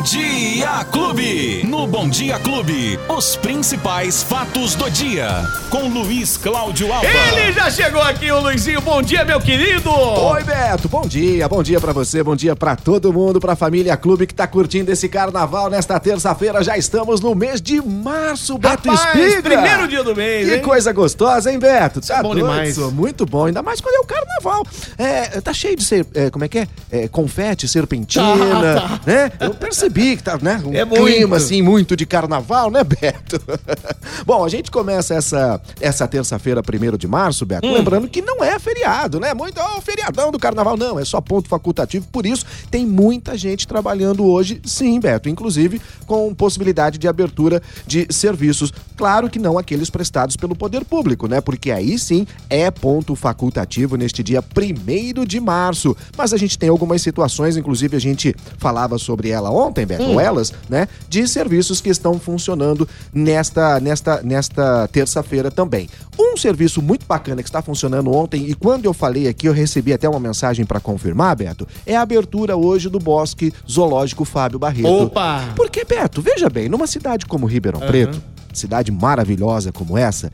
[0.00, 1.62] Bom Dia Clube.
[1.66, 5.28] No Bom Dia Clube, os principais fatos do dia.
[5.68, 7.06] Com Luiz Cláudio Alba.
[7.06, 8.80] Ele já chegou aqui, o Luizinho.
[8.80, 9.90] Bom dia, meu querido.
[9.90, 10.88] Oi, Beto.
[10.88, 11.46] Bom dia.
[11.50, 14.90] Bom dia pra você, bom dia pra todo mundo, pra família Clube que tá curtindo
[14.90, 16.64] esse carnaval nesta terça-feira.
[16.64, 19.42] Já estamos no mês de março, Beto Rapaz, Espiga.
[19.42, 20.62] primeiro dia do mês, Que hein?
[20.62, 22.00] coisa gostosa, hein, Beto?
[22.00, 22.78] Tá é bom doido, demais.
[22.78, 24.66] Muito bom, ainda mais quando é o carnaval.
[24.96, 26.68] É, tá cheio de ser, é, como é que é?
[26.90, 28.24] É, confete, serpentina,
[28.80, 29.30] Tá, né?
[29.40, 30.62] Eu percebi que tá, né?
[30.64, 31.34] Um É clima muito.
[31.34, 33.40] assim muito de carnaval, né, Beto?
[34.26, 37.72] Bom, a gente começa essa essa terça-feira, primeiro de março, Beto, Hum.
[37.72, 39.34] lembrando que não é feriado, né?
[39.34, 43.66] Muito, ó, feriadão do carnaval, não, é só ponto facultativo, por isso tem muita gente
[43.66, 48.72] trabalhando hoje, sim, Beto, inclusive com possibilidade de abertura de serviços.
[48.96, 51.40] Claro que não aqueles prestados pelo poder público, né?
[51.40, 55.96] Porque aí sim é ponto facultativo neste dia primeiro de março.
[56.16, 60.20] Mas a gente tem algumas situações, inclusive a gente falava sobre ela ontem, Beto, ou
[60.20, 60.88] elas, né?
[61.08, 65.88] De serviços que estão funcionando nesta, nesta, nesta terça-feira também.
[66.18, 69.92] Um serviço muito bacana que está funcionando ontem, e quando eu falei aqui, eu recebi
[69.92, 74.88] até uma mensagem para confirmar, Beto, é a abertura hoje do Bosque Zoológico Fábio Barreto.
[74.88, 75.52] Opa!
[75.56, 78.22] Porque, Beto, veja bem, numa cidade como Ribeirão Preto,
[78.52, 80.28] cidade maravilhosa como essa,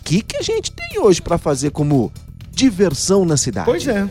[0.00, 2.12] o que, que a gente tem hoje para fazer como
[2.52, 3.66] diversão na cidade?
[3.66, 4.08] Pois é.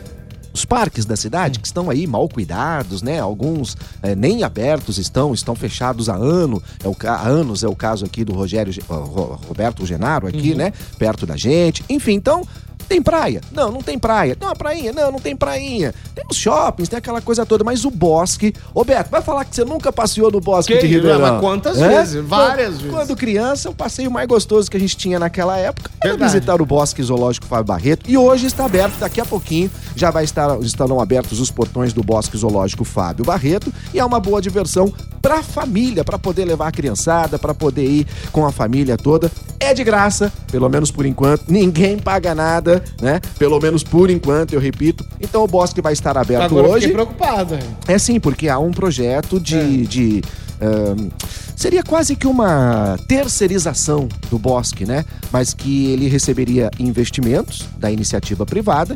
[0.56, 3.20] Os parques da cidade, que estão aí mal cuidados, né?
[3.20, 7.76] Alguns eh, nem abertos estão, estão fechados há, ano, é o, há anos, é o
[7.76, 10.72] caso aqui do Rogério, Roberto Genaro aqui, né?
[10.98, 11.84] Perto da gente.
[11.90, 12.42] Enfim, então,
[12.86, 13.40] tem praia?
[13.52, 14.34] Não, não tem praia.
[14.36, 14.92] Tem uma prainha?
[14.92, 15.94] Não, não tem prainha.
[16.14, 18.54] Tem os shoppings, tem aquela coisa toda, mas o bosque...
[18.74, 20.94] Ô Beto, vai falar que você nunca passeou no bosque Que de isso?
[20.96, 21.20] Ribeirão?
[21.32, 21.88] Mas quantas É?
[21.88, 22.24] vezes?
[22.24, 22.90] Várias Quando- vezes.
[22.92, 26.32] Quando criança, o passeio mais gostoso que a gente tinha naquela época era Verdade.
[26.32, 28.08] visitar o Bosque Zoológico Fábio Barreto.
[28.10, 32.02] E hoje está aberto, daqui a pouquinho já vai estar, estarão abertos os portões do
[32.02, 33.72] Bosque Zoológico Fábio Barreto.
[33.92, 34.92] E é uma boa diversão
[35.26, 39.28] para a família, para poder levar a criançada, para poder ir com a família toda.
[39.58, 41.42] É de graça, pelo menos por enquanto.
[41.48, 43.20] Ninguém paga nada, né?
[43.36, 45.04] Pelo menos por enquanto, eu repito.
[45.20, 46.86] Então o Bosque vai estar aberto Agora eu hoje.
[46.86, 47.54] fiquei preocupado.
[47.54, 47.60] hein?
[47.88, 49.56] É sim, porque há um projeto de.
[49.56, 49.86] É.
[49.88, 50.22] de,
[50.60, 51.08] ahn,
[51.56, 55.04] seria quase que uma terceirização do bosque, né?
[55.32, 58.94] Mas que ele receberia investimentos da iniciativa privada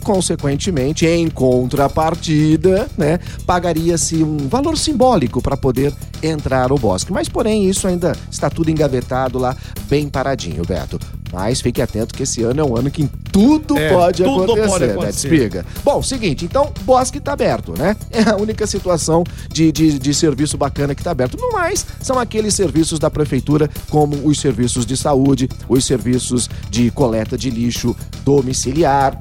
[0.00, 3.18] consequentemente, em contrapartida, né?
[3.46, 7.12] Pagaria-se um valor simbólico para poder entrar ao bosque.
[7.12, 9.56] Mas, porém, isso ainda está tudo engavetado lá,
[9.88, 10.98] bem paradinho, Beto.
[11.32, 14.68] Mas fique atento que esse ano é um ano que tudo É, pode tudo acontecer,
[14.68, 15.34] pode Beto acontecer.
[15.34, 15.66] Espiga.
[15.84, 17.96] Bom, seguinte, então, bosque tá aberto, né?
[18.10, 21.38] É a única situação de, de, de serviço bacana que tá aberto.
[21.40, 26.90] No mais, são aqueles serviços da prefeitura, como os serviços de saúde, os serviços de
[26.90, 29.20] coleta de lixo domiciliar.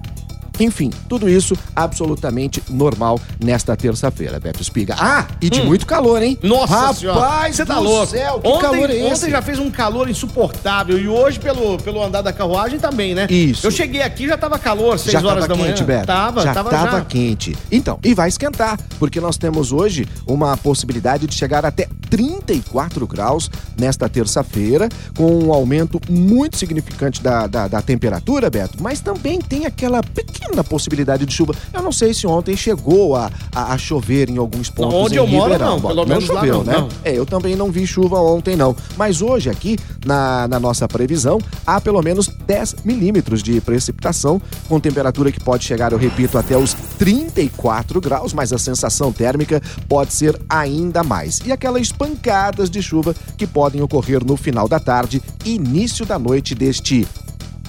[0.59, 4.96] Enfim, tudo isso absolutamente normal nesta terça-feira, Beto Espiga.
[4.97, 6.38] Ah, e de muito calor, hein?
[6.44, 6.47] Hum.
[6.50, 8.08] Nossa Rapaz senhora, você tá do louco.
[8.08, 9.14] céu, que ontem, calor é esse?
[9.14, 13.28] ontem já fez um calor insuportável e hoje pelo, pelo andar da carruagem também, né?
[13.30, 13.66] Isso.
[13.66, 15.69] Eu cheguei aqui já tava calor, 6 já horas da manhã.
[15.69, 16.08] quente, Beto.
[16.08, 17.06] Tava, já tava, tava já.
[17.06, 17.56] quente.
[17.72, 23.50] Então, e vai esquentar, porque nós temos hoje uma possibilidade de chegar até 34 graus
[23.80, 29.66] nesta terça-feira, com um aumento muito significante da, da, da temperatura, Beto, mas também tem
[29.66, 31.54] aquela pequena possibilidade de chuva.
[31.74, 35.18] Eu não sei se ontem chegou a, a, a chover em alguns pontos onde em
[35.18, 36.78] eu moro, não, pelo menos lá choveu, não, né?
[36.78, 36.90] não.
[37.04, 38.76] É, eu também não vi chuva ontem, não.
[38.98, 44.80] Mas hoje aqui, na, na nossa previsão, há pelo menos 10 milímetros de precipitação, com
[44.80, 50.14] temperatura que pode chegar, eu repito, até os 34 graus, mas a sensação térmica pode
[50.14, 51.40] ser ainda mais.
[51.46, 56.56] E aquelas pancadas de chuva que podem ocorrer no final da tarde, início da noite
[56.56, 57.08] deste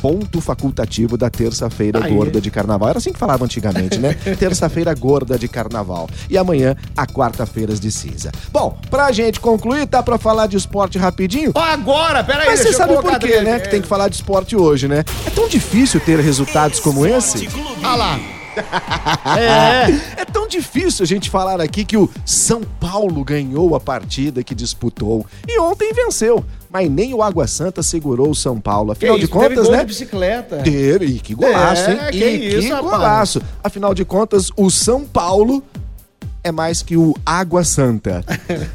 [0.01, 2.89] ponto facultativo da terça-feira gorda de carnaval.
[2.89, 4.15] Era assim que falava antigamente, né?
[4.39, 6.09] terça-feira gorda de carnaval.
[6.29, 8.33] E amanhã, a quarta-feiras de cinza.
[8.53, 11.53] Bom, pra gente concluir, tá pra falar de esporte rapidinho?
[11.55, 13.61] Ó, agora, peraí, Mas você sabe por quê, né?
[13.61, 15.05] Que tem que falar de esporte hoje, né?
[15.27, 17.49] É tão difícil ter resultados como esse.
[17.83, 18.40] Ah lá.
[19.39, 20.21] É.
[20.23, 24.55] É tão difícil a gente falar aqui que o São Paulo ganhou a partida que
[24.55, 26.45] disputou e ontem venceu.
[26.73, 28.93] Mas nem o Água Santa segurou o São Paulo.
[28.93, 29.81] Afinal Que de isso, teve contas, gol né?
[29.81, 30.57] de bicicleta.
[30.59, 31.99] Teve, e que golaço, É, hein?
[32.13, 32.91] que e isso, que rapaz.
[32.93, 33.43] golaço.
[33.65, 35.65] Afinal de contas, o São Paulo
[36.43, 38.25] é mais que o Água Santa.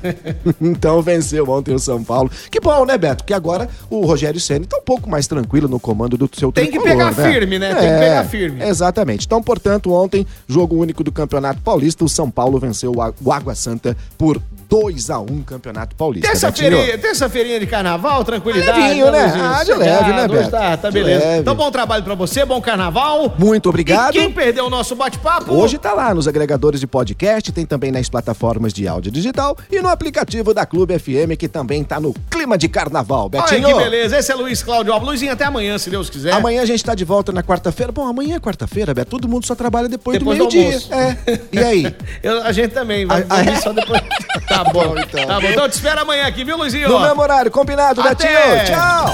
[0.61, 2.29] então venceu ontem o São Paulo.
[2.49, 3.23] Que bom, né, Beto?
[3.23, 6.69] Que agora o Rogério Ceni tá um pouco mais tranquilo no comando do seu Tem
[6.69, 7.73] que pegar firme, né?
[7.73, 8.63] Tem que pegar firme.
[8.63, 9.25] Exatamente.
[9.25, 13.95] Então, portanto, ontem, jogo único do Campeonato Paulista, o São Paulo venceu o Água Santa
[14.17, 16.27] por 2x1 Campeonato Paulista.
[16.29, 18.79] Terça-feirinha terça de carnaval, tranquilidade.
[18.79, 19.23] Levinho, né?
[19.23, 19.43] Luizinho?
[19.45, 20.49] Ah, de leve, né, Beto?
[20.51, 21.25] Tá, tá beleza.
[21.25, 21.39] leve.
[21.41, 23.33] Então, bom trabalho pra você, bom carnaval.
[23.37, 24.15] Muito obrigado.
[24.15, 25.53] E quem perdeu o nosso bate-papo?
[25.53, 29.81] Hoje tá lá nos agregadores de podcast, tem também nas plataformas de áudio digital e
[29.81, 33.67] no aplicativo da Clube FM, que também tá no clima de carnaval, Olha Betinho.
[33.67, 34.17] que beleza.
[34.17, 35.07] Esse é Luiz Cláudio Alves.
[35.07, 36.33] Luizinho, até amanhã, se Deus quiser.
[36.33, 37.91] Amanhã a gente tá de volta na quarta-feira.
[37.91, 39.11] Bom, amanhã é quarta-feira, Beto.
[39.11, 40.79] Todo mundo só trabalha depois, Depois do meio-dia.
[40.91, 41.39] É.
[41.51, 41.95] E aí?
[42.23, 43.05] Eu- a gente também.
[43.05, 43.55] Vai, Ah, vai é?
[43.61, 44.01] só depois.
[44.55, 45.25] Tá bom, bom, então.
[45.25, 45.47] Tá bom.
[45.47, 46.87] Então, te espero amanhã aqui, viu, Luizinho?
[46.89, 48.11] No mesmo horário, combinado, Até.
[48.11, 48.75] Betinho.
[48.75, 49.13] Tchau.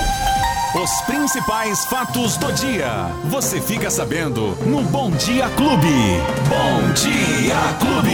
[0.73, 3.07] Os principais fatos do dia.
[3.25, 6.21] Você fica sabendo no Bom Dia Clube.
[6.47, 8.11] Bom Dia Clube.